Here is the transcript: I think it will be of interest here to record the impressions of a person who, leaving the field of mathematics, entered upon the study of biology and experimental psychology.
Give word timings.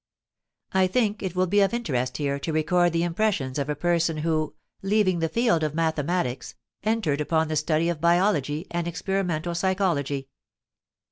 I 0.73 0.87
think 0.87 1.21
it 1.21 1.35
will 1.35 1.45
be 1.45 1.61
of 1.61 1.75
interest 1.75 2.17
here 2.17 2.39
to 2.39 2.51
record 2.51 2.91
the 2.91 3.03
impressions 3.03 3.59
of 3.59 3.69
a 3.69 3.75
person 3.75 4.17
who, 4.17 4.55
leaving 4.81 5.19
the 5.19 5.29
field 5.29 5.61
of 5.61 5.75
mathematics, 5.75 6.55
entered 6.81 7.21
upon 7.21 7.49
the 7.49 7.55
study 7.55 7.87
of 7.87 8.01
biology 8.01 8.65
and 8.71 8.87
experimental 8.87 9.53
psychology. 9.53 10.29